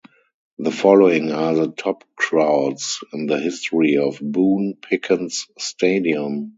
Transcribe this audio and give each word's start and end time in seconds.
The 0.57 0.71
following 0.71 1.31
are 1.31 1.53
the 1.53 1.67
top 1.73 2.05
crowds 2.15 3.03
in 3.13 3.27
the 3.27 3.37
history 3.39 3.97
of 3.97 4.17
Boone 4.19 4.75
Pickens 4.81 5.45
Stadium. 5.59 6.49